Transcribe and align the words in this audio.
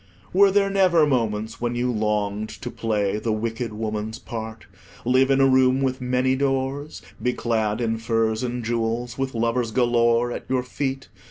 Were 0.33 0.49
there 0.49 0.71
never 0.71 1.05
moments 1.05 1.61
when 1.61 1.75
you 1.75 1.91
longed 1.91 2.49
to 2.63 2.71
play 2.71 3.19
the 3.19 3.31
wicked 3.31 3.71
woman's 3.71 4.17
part, 4.17 4.65
live 5.05 5.29
in 5.29 5.39
a 5.39 5.45
room 5.45 5.79
with 5.79 6.01
many 6.01 6.35
doors, 6.35 7.03
be 7.21 7.33
clad 7.33 7.79
in 7.79 7.99
furs 7.99 8.41
and 8.41 8.65
jewels, 8.65 9.19
with 9.19 9.35
lovers 9.35 9.69
galore 9.69 10.31
at 10.31 10.45
your 10.49 10.63
feet? 10.63 11.07